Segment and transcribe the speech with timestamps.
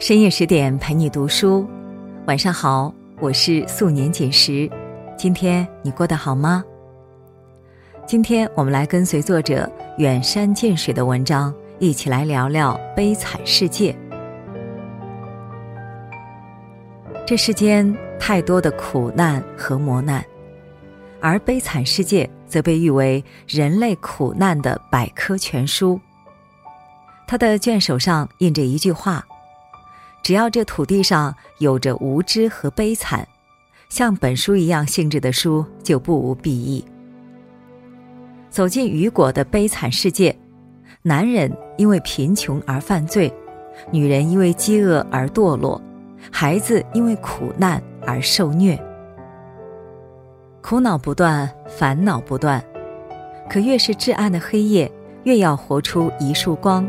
[0.00, 1.68] 深夜十点陪你读书，
[2.26, 4.68] 晚上好，我是素年锦时。
[5.14, 6.64] 今天你过得好吗？
[8.06, 13.94] 今天我们来跟随作者远山近水的文章，一起来聊聊悲惨世界。
[17.26, 20.24] 这世间太多的苦难和磨难，
[21.20, 26.00] 而悲惨世界则被誉为人类苦难的百科全书。
[27.26, 29.22] 它的卷首上印着一句话。
[30.22, 33.26] 只要这土地上有着无知和悲惨，
[33.88, 36.84] 像本书一样性质的书就不无裨益。
[38.50, 40.36] 走进雨果的悲惨世界，
[41.02, 43.32] 男人因为贫穷而犯罪，
[43.90, 45.80] 女人因为饥饿而堕落，
[46.30, 48.78] 孩子因为苦难而受虐，
[50.60, 52.62] 苦恼不断，烦恼不断。
[53.48, 54.90] 可越是至暗的黑夜，
[55.24, 56.88] 越要活出一束光，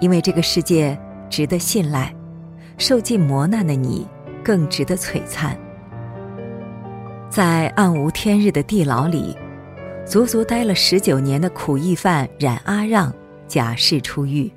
[0.00, 2.14] 因为这个世界值得信赖。
[2.80, 4.06] 受尽磨难的你，
[4.42, 5.54] 更值得璀璨。
[7.28, 9.36] 在暗无天日的地牢里，
[10.06, 13.12] 足足待了十九年的苦役犯冉阿让
[13.46, 14.50] 假释出狱。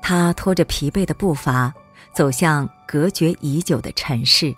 [0.00, 1.74] 他拖着疲惫的步伐，
[2.14, 4.54] 走向隔绝已久的尘世。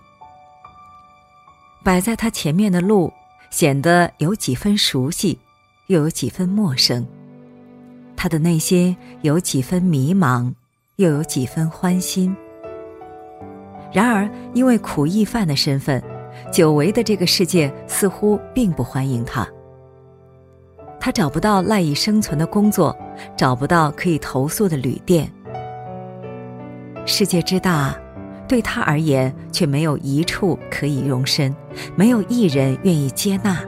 [1.83, 3.11] 摆在他前面的路，
[3.49, 5.39] 显得有几分熟悉，
[5.87, 7.07] 又有几分陌生。
[8.15, 10.53] 他的内心有几分迷茫。
[10.99, 12.37] 又有几分欢心。
[13.93, 16.03] 然而，因为苦役犯的身份，
[16.53, 19.47] 久违的这个世界似乎并不欢迎他。
[20.99, 22.97] 他找不到赖以生存的工作，
[23.37, 25.31] 找不到可以投宿的旅店。
[27.07, 27.97] 世界之大，
[28.49, 31.55] 对他而言却没有一处可以容身，
[31.95, 33.61] 没有一人愿意接纳。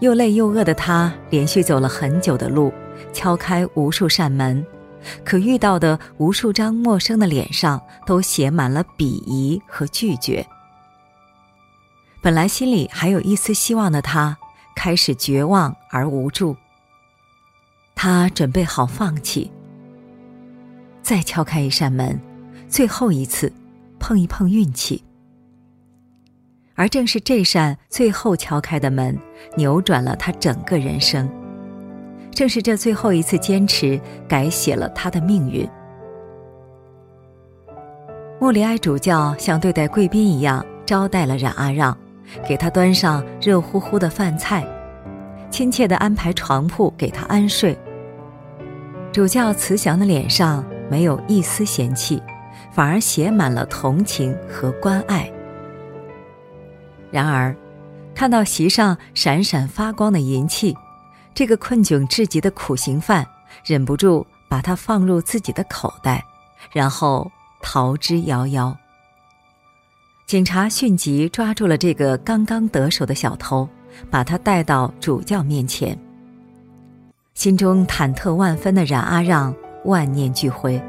[0.00, 2.72] 又累又饿的他，连续走了很久的路，
[3.12, 4.66] 敲开无数扇门。
[5.24, 10.46] 可遇到的无数张陌生的脸上，都写满了鄙夷和拒绝。
[12.22, 14.36] 本来心里还有一丝希望的他，
[14.74, 16.56] 开始绝望而无助。
[17.94, 19.50] 他准备好放弃。
[21.02, 22.18] 再敲开一扇门，
[22.68, 23.52] 最后一次，
[23.98, 25.04] 碰一碰运气。
[26.74, 29.16] 而正是这扇最后敲开的门，
[29.56, 31.30] 扭转了他整个人生。
[32.34, 35.66] 正是这最后一次坚持，改写了他的命运。
[38.40, 41.96] 莫里埃主教像对待贵宾一样招待了冉阿让，
[42.46, 44.66] 给他端上热乎乎的饭菜，
[45.48, 47.78] 亲切地安排床铺给他安睡。
[49.12, 52.20] 主教慈祥的脸上没有一丝嫌弃，
[52.72, 55.30] 反而写满了同情和关爱。
[57.10, 57.54] 然而，
[58.12, 60.76] 看到席上闪闪发光的银器。
[61.34, 63.26] 这个困窘至极的苦行犯
[63.64, 66.24] 忍不住把它放入自己的口袋，
[66.72, 67.30] 然后
[67.60, 68.74] 逃之夭夭。
[70.26, 73.68] 警察迅即抓住了这个刚刚得手的小偷，
[74.10, 75.98] 把他带到主教面前。
[77.34, 80.80] 心中忐忑万分的冉阿让万念俱灰，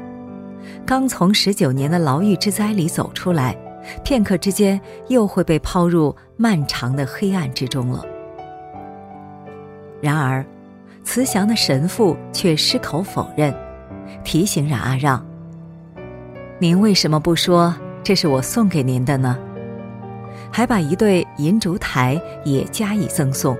[0.86, 3.56] 刚从十九年的牢狱之灾里走出来，
[4.04, 8.02] 片刻之间又会被抛入漫长的黑暗之中了。
[10.00, 10.44] 然而，
[11.04, 13.54] 慈祥的神父却矢口否认，
[14.24, 15.24] 提醒冉阿让
[16.58, 19.38] ：“您为什么不说这是我送给您的呢？”
[20.52, 23.56] 还把一对银烛台也加以赠送。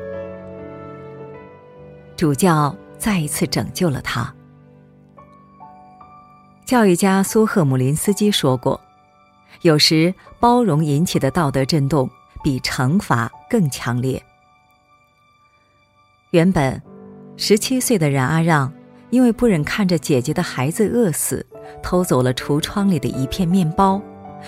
[2.17, 4.33] 主教再一次拯救了他。
[6.65, 8.81] 教育家苏赫姆林斯基说过
[9.63, 12.09] ：“有时包容引起的道德震动，
[12.43, 14.23] 比惩罚更强烈。”
[16.37, 16.83] 原本，
[17.39, 18.71] 十七岁的冉阿让
[19.09, 21.47] 因为不忍看着姐姐的孩子饿死，
[21.83, 23.99] 偷走了橱窗里的一片面包，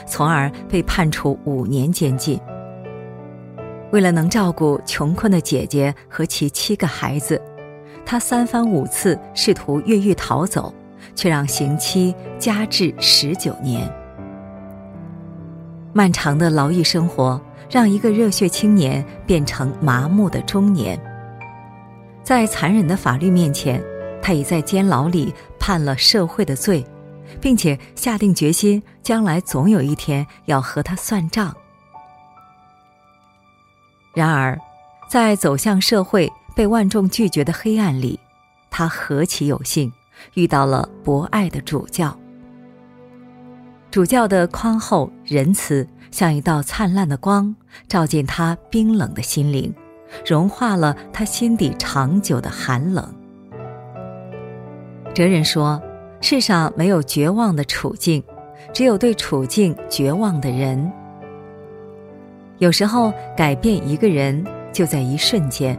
[0.05, 2.39] 从而被判处五年监禁。
[3.91, 7.41] 为了能照顾穷困的姐姐和其七个孩子，
[8.05, 10.71] 他三番五次试图越狱逃走，
[11.15, 13.91] 却让刑期加至十九年。
[15.95, 17.41] 漫长的牢狱生活
[17.71, 21.01] 让一个热血青年变成麻木的中年。
[22.29, 23.83] 在残忍的法律面前，
[24.21, 26.85] 他已在监牢里判了社会的罪，
[27.41, 31.57] 并且下定决心，将来总有一天要和他算账。
[34.13, 34.61] 然而，
[35.09, 38.21] 在走向社会被万众拒绝的黑暗里，
[38.71, 39.91] 他何其有幸
[40.35, 42.15] 遇到了博爱的主教。
[43.91, 47.57] 主教的宽厚仁慈，像一道灿烂的光，
[47.89, 49.75] 照进他冰冷的心灵。
[50.25, 53.07] 融化了他心底长久的寒冷。
[55.15, 55.81] 哲人说，
[56.21, 58.23] 世上没有绝望的处境，
[58.73, 60.91] 只有对处境绝望的人。
[62.59, 65.79] 有时候，改变一个人就在一瞬间。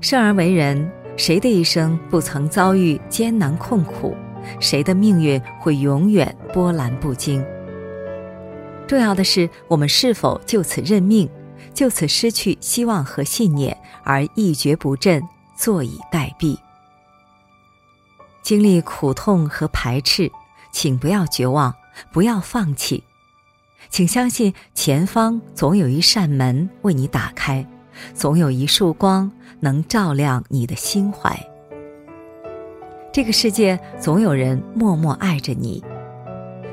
[0.00, 4.14] 生而为人，谁的一生不曾遭遇艰难困苦？
[4.60, 7.44] 谁的命运会永远波澜不惊？
[8.86, 11.28] 重要的是，我们是否就此认命，
[11.76, 15.22] 就此失去希望和信念，而一蹶不振，
[15.54, 16.56] 坐以待毙？
[18.42, 20.32] 经历苦痛和排斥，
[20.72, 21.74] 请不要绝望，
[22.10, 23.04] 不要放弃，
[23.90, 27.64] 请相信前方总有一扇门为你打开，
[28.14, 29.30] 总有一束光
[29.60, 31.38] 能照亮你的心怀。
[33.12, 35.84] 这个世界总有人默默爱着你，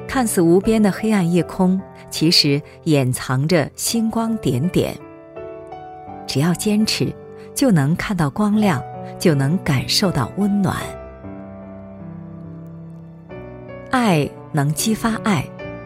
[0.08, 4.96] 看似无边的黑暗夜空，其实掩藏着星光点点。
[6.28, 7.14] 只要坚持，
[7.56, 8.82] 就能看到光亮，
[9.20, 10.76] 就能感受到温暖。
[13.92, 15.46] 爱能激发爱，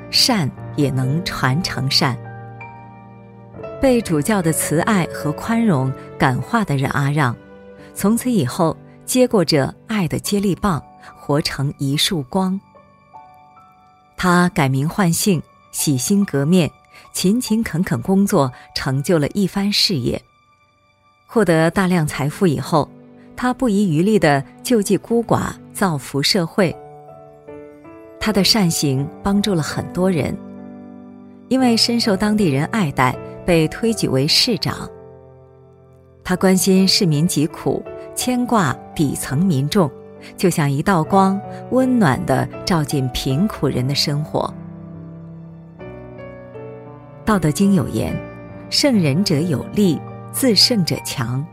[0.09, 2.17] 善也能传承善。
[3.81, 7.35] 被主教的慈爱和宽容感化的人阿让，
[7.93, 8.75] 从此以后
[9.05, 10.81] 接过这爱的接力棒，
[11.15, 12.59] 活成一束光。
[14.17, 15.41] 他改名换姓，
[15.71, 16.69] 洗心革面，
[17.13, 20.19] 勤勤恳恳工作，成就了一番事业。
[21.27, 22.89] 获得大量财富以后，
[23.35, 26.75] 他不遗余力地救济孤寡，造福社会。
[28.19, 30.35] 他的善行帮助了很多人，
[31.47, 33.15] 因为深受当地人爱戴，
[33.45, 34.89] 被推举为市长。
[36.23, 37.85] 他关心市民疾苦，
[38.15, 39.89] 牵挂底层民众，
[40.35, 41.39] 就像一道光，
[41.71, 44.53] 温暖的照进贫苦人的生活。
[47.25, 48.15] 《道德经》有言
[48.69, 49.99] ：“胜人者有力，
[50.31, 51.45] 自胜者强。”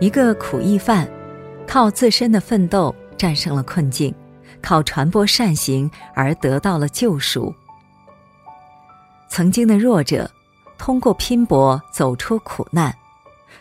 [0.00, 1.08] 一个苦役犯，
[1.66, 4.14] 靠自身的奋斗战胜了困境。
[4.62, 7.54] 靠传播善行而得到了救赎。
[9.28, 10.30] 曾经的弱者，
[10.78, 12.94] 通过拼搏走出苦难，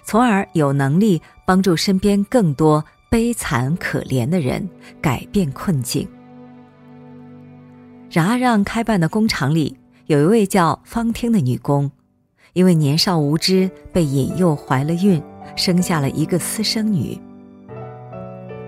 [0.05, 4.67] 从而有能力帮助身边更多悲惨可怜的人
[4.99, 6.07] 改变困境。
[8.09, 9.77] 冉阿让开办的工厂里，
[10.07, 11.91] 有一位叫方汀的女工，
[12.53, 15.21] 因为年少无知，被引诱怀了孕，
[15.55, 17.15] 生下了一个私生女。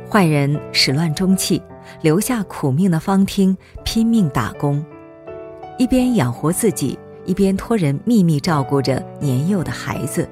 [0.07, 1.59] 坏人始乱终弃。
[2.03, 4.85] 留下苦命的方汀拼命打工，
[5.79, 10.29] 一边养活自己，一边托人秘密照顾着年幼的孩子。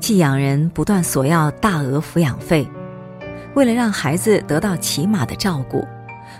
[0.00, 2.68] 寄养人不断索要大额抚养费，
[3.54, 5.86] 为了让孩子得到起码的照顾，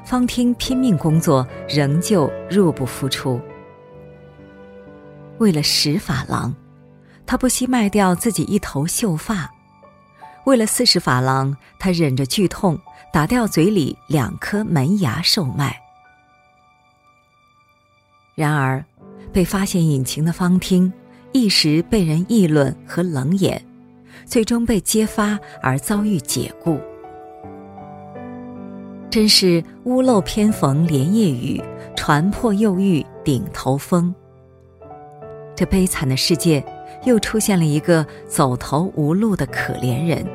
[0.04, 3.40] 方汀拼命工作，仍旧入不敷出。
[5.38, 6.54] 为了十法郎，
[7.26, 9.50] 他不惜卖掉自己一头秀发；
[10.44, 12.78] 为了四十法郎，他忍着剧痛。
[13.12, 15.80] 打掉嘴里两颗门牙售卖。
[18.34, 18.84] 然而，
[19.32, 20.92] 被发现隐情的方汀
[21.36, 23.60] 一时被人议论和冷眼，
[24.24, 26.80] 最终被揭发而遭遇解雇。
[29.10, 31.62] 真是屋漏偏逢连夜雨，
[31.94, 34.14] 船破又遇顶头风。
[35.54, 36.64] 这悲惨的世界，
[37.04, 40.26] 又出现了一个走投无路的可怜人，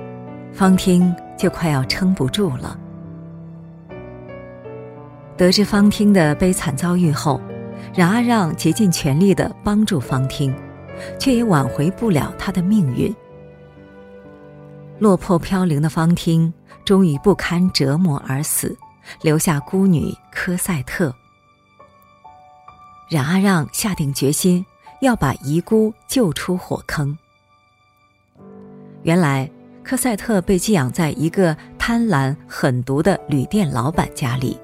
[0.53, 1.11] 方汀。
[1.35, 2.77] 就快要撑不住了。
[5.35, 7.41] 得知方汀的悲惨遭遇后，
[7.95, 10.53] 冉阿让竭尽全力的帮助方汀，
[11.19, 13.13] 却也挽回不了他的命运。
[14.99, 16.53] 落魄飘零的方汀
[16.85, 18.77] 终于不堪折磨而死，
[19.21, 21.13] 留下孤女科赛特。
[23.09, 24.65] 冉阿让下定决心
[25.01, 27.17] 要把遗孤救出火坑。
[29.03, 29.49] 原来。
[29.83, 34.55] 科赛特被寄养在一个贪婪狠毒的旅店老板家里，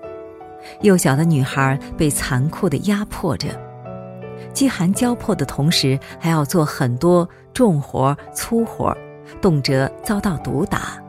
[0.81, 3.59] 幼小的女孩被残酷的压迫着，
[4.57, 8.97] 饥寒交迫的同时，还要做很多重活粗活，
[9.39, 10.99] 动辄遭到毒打。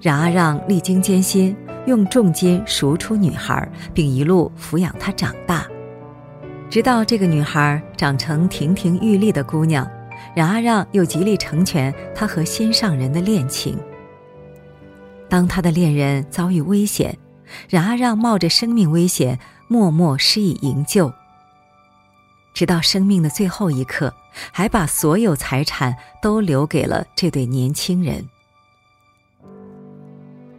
[0.00, 1.56] 冉阿让历经艰辛，
[1.86, 5.66] 用重金赎出女孩，并一路抚养她长大，
[6.70, 9.84] 直到这个女孩长成亭亭玉立的姑娘。
[10.36, 13.76] 冉阿让又极力成全他和心上人的恋情。
[15.28, 17.18] 当他的恋人遭遇危险，
[17.68, 21.12] 冉阿让冒着生命危险，默默施以营救。
[22.60, 24.12] 直到生命的最后一刻，
[24.52, 28.22] 还把所有财产都留给了这对年轻人。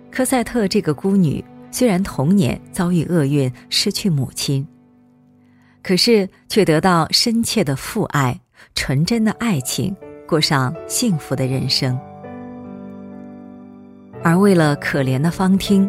[0.10, 4.68] 科赛特这个孤女虽然童年遭遇厄运，失去母亲，
[5.84, 8.42] 可是却得到深切的父爱。
[8.74, 9.96] 纯真的爱情，
[10.28, 11.96] 过上幸福的人生。
[14.24, 15.88] 而为了可怜的方汀，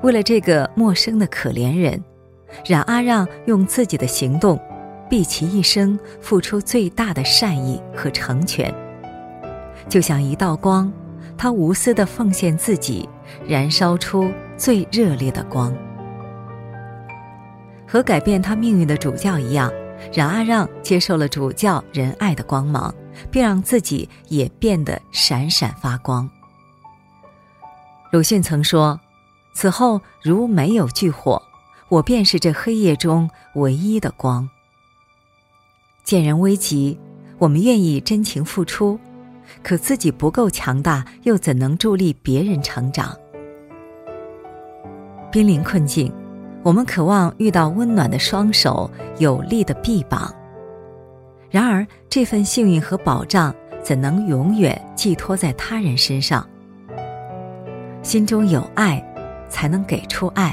[0.00, 2.02] 为了这个陌生的可怜人，
[2.64, 4.58] 冉阿让用自己的行动，
[5.10, 8.72] 毕其一生付出最大的善意和成全。
[9.88, 10.90] 就像一道光，
[11.36, 13.08] 他无私的奉献自己，
[13.44, 15.76] 燃烧出最热烈的光。
[17.88, 19.68] 和改变他命运的主教一样，
[20.14, 22.94] 冉阿让接受了主教仁爱的光芒，
[23.32, 26.30] 并让自己也变得闪闪发光。
[28.12, 29.00] 鲁迅曾说
[29.54, 31.42] ：“此后如没有炬火，
[31.88, 34.48] 我便是这黑夜中唯一的光。”
[36.02, 36.98] 见人危急，
[37.38, 38.98] 我们愿意真情付出，
[39.62, 43.16] 可自己不够强大，又怎能助力别人成长？
[45.30, 46.12] 濒临困境。
[46.62, 50.30] 我们渴望遇到温暖的双手、有力的臂膀。
[51.48, 56.46] 然而，这份幸运和保障怎能永远寄托在他人身上？
[58.02, 59.02] 心中有爱，
[59.48, 60.50] 才能给出爱；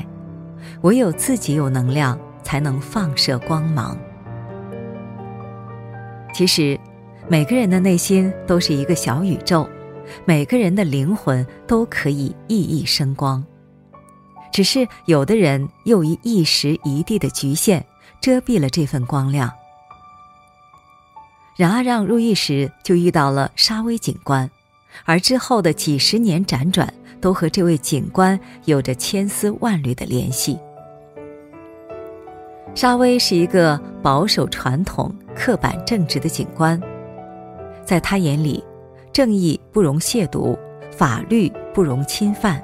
[0.81, 3.97] 唯有自己有能量，才能放射光芒。
[6.37, 6.79] 其实，
[7.27, 9.67] 每个人的内心都是一个小宇宙，
[10.23, 13.43] 每个人的灵魂都可以熠熠生光。
[14.51, 17.83] 只是有的人又以一时一地的局限
[18.21, 19.51] 遮蔽了这份光亮。
[21.55, 24.47] 冉阿让入狱时就遇到了沙威警官，
[25.05, 30.59] 而之后的几十年辗转都和这位警官有着千丝万缕的联系。
[32.75, 36.81] 沙威是一个保守传统、刻板正直的警官，
[37.85, 38.63] 在他眼里，
[39.13, 40.57] 正义不容亵渎，
[40.91, 42.61] 法律不容侵犯。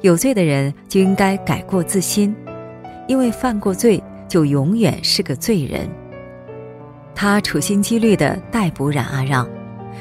[0.00, 2.34] 有罪的人就应该改过自新，
[3.06, 5.88] 因为犯过罪就永远是个罪人。
[7.14, 9.48] 他处心积虑地逮捕冉阿让，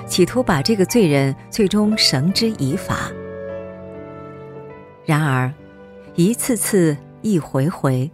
[0.07, 3.11] 企图把这个罪人最终绳之以法。
[5.05, 5.53] 然而，
[6.15, 8.09] 一次次、一回回，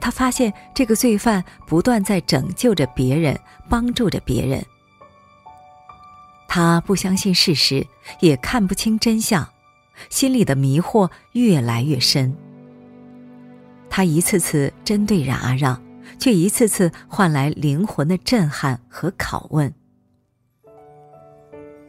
[0.00, 3.38] 他发现这个罪犯不断在拯救着别人，
[3.68, 4.64] 帮助着别人。
[6.48, 7.86] 他不相信事实，
[8.20, 9.46] 也看不清真相。
[10.08, 12.34] 心里的迷惑越来越深。
[13.90, 15.80] 他一次次针对冉阿让，
[16.18, 19.72] 却一次次换来灵魂的震撼和拷问。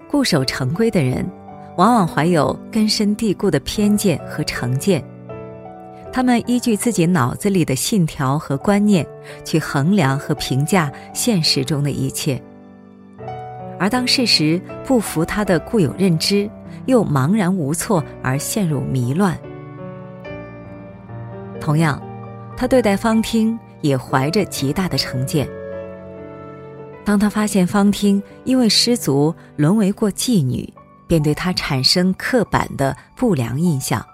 [0.09, 1.25] 固守成规的人，
[1.77, 5.01] 往往怀有根深蒂固的偏见和成见。
[6.13, 9.07] 他们依据自己脑子里的信条和观念，
[9.45, 12.41] 去衡量和评价现实中的一切。
[13.79, 16.49] 而当事实不符他的固有认知，
[16.85, 19.37] 又茫然无措而陷入迷乱。
[21.59, 22.01] 同样，
[22.57, 25.47] 他对待方听也怀着极大的成见。
[27.03, 30.71] 当他发现方听因为失足沦为过妓女，
[31.07, 34.05] 便对他产生刻板的不良印象。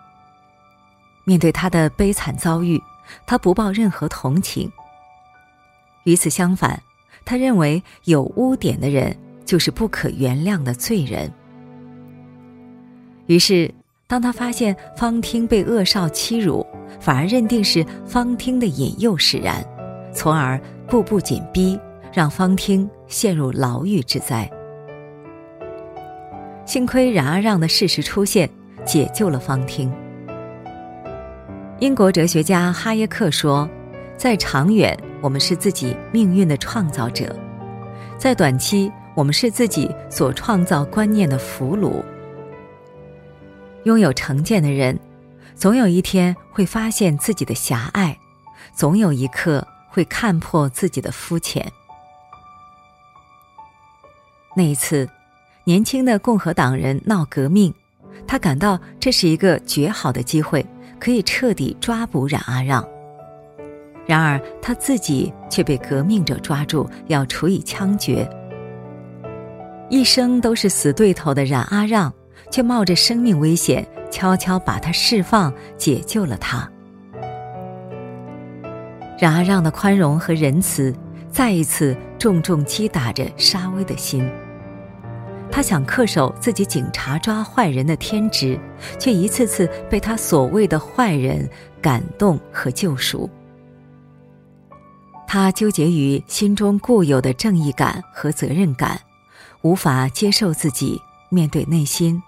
[1.27, 2.81] 面对他的悲惨遭遇，
[3.25, 4.71] 他不抱任何同情。
[6.05, 6.81] 与此相反，
[7.25, 11.29] 他认为有污点的人就是不可原谅的罪人。
[13.25, 13.69] 于是，
[14.07, 16.65] 当他发现方汀被恶少欺辱，
[16.97, 19.61] 反而认定是方汀的引诱使然，
[20.13, 20.57] 从而
[20.87, 21.77] 步步紧逼，
[22.13, 24.49] 让方汀陷入牢狱之灾。
[26.65, 28.49] 幸亏冉阿让的事实出现，
[28.85, 29.93] 解救了方汀。
[31.79, 33.69] 英国哲学家哈耶克说
[34.17, 37.27] ：“在长远，我们是自己命运的创造者；
[38.17, 42.03] 在短期，我们是自己所创造观念的俘虏。”
[43.85, 44.99] 拥有成见的人，
[45.53, 48.17] 总有一天会发现自己的狭隘，
[48.73, 51.71] 总有一刻会看破自己的肤浅。
[54.55, 55.07] 那一次，
[55.63, 57.71] 年轻的共和党人闹革命，
[58.25, 60.65] 他感到这是一个绝好的机会，
[60.99, 62.87] 可以彻底抓捕冉阿让。
[64.05, 68.29] 然而，他自己却被革命者抓住，要处以枪决。
[69.89, 72.13] 一生都是死对头的冉阿让。
[72.49, 76.69] 却冒着生命危险，悄悄把他释放，解救了他。
[79.19, 80.95] 冉阿让的宽容和仁慈，
[81.29, 84.25] 再一次重重击打着沙威的心。
[85.57, 88.59] 他想恪守自己警察抓坏人的天职，
[88.99, 91.49] 却一次次被他所谓的坏人
[91.81, 93.27] 感动和救赎。
[95.27, 99.01] 他纠结于心中固有的正义感和责任感，
[99.63, 102.21] 无法接受自己面对内心。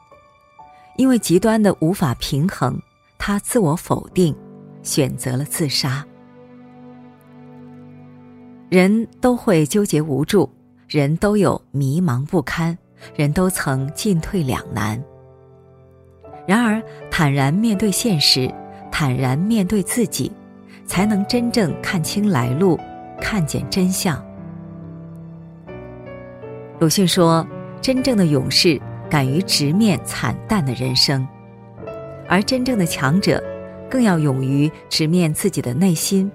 [0.98, 2.82] 因为极端的无法平衡，
[3.20, 4.36] 他自我否定，
[4.82, 6.04] 选择了自杀。
[8.70, 10.52] 人都会纠结无助，
[10.88, 12.76] 人都有迷茫不堪，
[13.16, 15.02] 人都曾进退两难。
[16.48, 18.52] 然而，坦然面对现实，
[18.92, 20.32] 坦然面对自己，
[20.86, 22.80] 才能真正看清来路，
[23.22, 24.24] 看见真相。
[26.80, 27.46] 鲁迅说
[27.82, 31.28] ：“真正的勇士敢于直面惨淡的人生，
[32.28, 33.44] 而真正的强者，
[33.90, 36.32] 更要勇于直面自己的内心。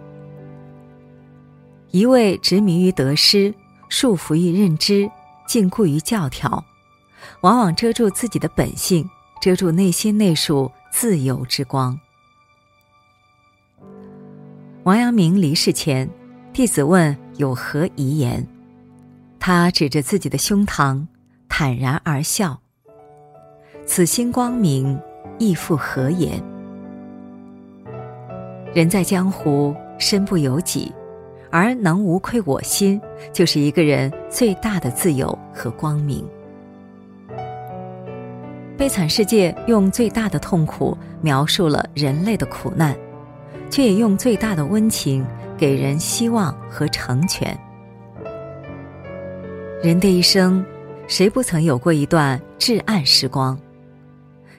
[1.90, 3.54] 一味执迷于得失，
[3.88, 5.10] 束缚于认知，
[5.46, 6.64] 禁锢于教条，
[7.40, 9.08] 往往遮住自己的本性，
[9.40, 11.98] 遮住内心那束自由之光。”
[14.84, 16.08] 王阳明离世前，
[16.52, 18.46] 弟子问有何遗言。
[19.40, 21.06] 他指着自己的胸膛，
[21.48, 22.58] 坦然而笑。
[23.86, 24.98] 此心光明，
[25.38, 26.42] 亦复何言？
[28.74, 30.92] 人在江湖，身不由己，
[31.54, 33.00] 而能无愧我心，
[33.32, 36.26] 就是一个人最大的自由和光明。
[38.76, 42.92] 悲惨世界用最大的痛苦描述了人类的苦难，
[43.70, 45.24] 却也用最大的温情
[45.56, 47.56] 给人希望和成全。
[49.80, 50.66] 人的一生，
[51.06, 53.56] 谁不曾有过一段至暗时光？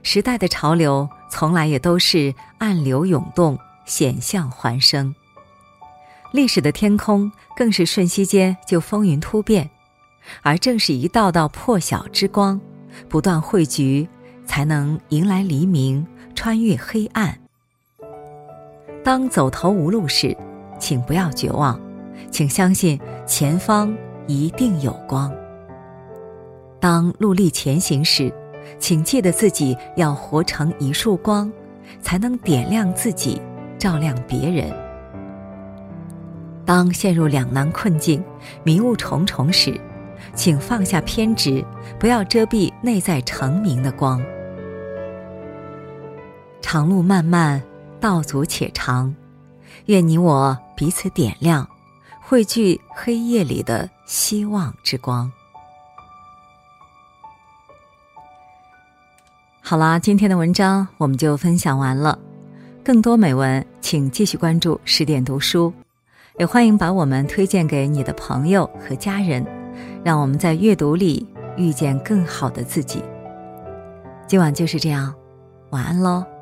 [0.01, 5.13] 时代的潮流从来也都是暗流涌动，险象环生。
[6.35, 9.69] 历史的天空更是瞬息间就风云突变，
[10.41, 12.59] 而正是一道道破晓之光，
[13.07, 14.05] 不断汇聚，
[14.45, 17.39] 才能迎来黎明，穿越黑暗。
[19.01, 20.35] 当走投无路时，
[20.77, 21.79] 请不要绝望，
[22.29, 23.95] 请相信前方。
[24.27, 25.31] 一定有光。
[26.79, 28.33] 当努力前行时，
[28.79, 31.53] 请记得自己要活成一束光，
[32.01, 33.39] 才能点亮自己，
[33.77, 34.84] 照亮别人。
[36.65, 38.23] 当陷入两难困境、
[38.63, 39.79] 迷雾重重时，
[40.33, 41.63] 请放下偏执，
[41.99, 44.21] 不要遮蔽内在成明的光。
[46.61, 47.61] 长路漫漫，
[47.99, 49.13] 道阻且长，
[49.85, 51.67] 愿你我彼此点亮。
[52.19, 55.31] 汇聚黑夜里的希望之光。
[59.61, 62.17] 好啦，今天的文章我们就分享完了。
[62.83, 65.71] 更多美文，请继续关注十点读书，
[66.37, 69.45] 也欢迎把我们推荐给你的朋友和家人，
[70.03, 73.01] 让我们在阅读里遇见更好的自己。
[74.27, 75.13] 今晚就是这样，
[75.69, 76.34] 晚安喽。